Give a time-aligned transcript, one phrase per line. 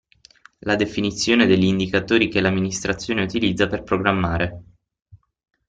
[0.61, 4.63] La definizione degli indicatori che l'amministrazione utilizza per programmare.